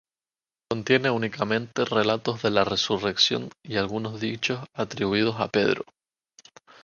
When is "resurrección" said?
2.63-3.51